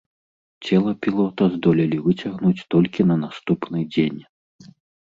[0.67, 4.21] Цела пілота здолелі выцягнуць толькі на наступны дзень.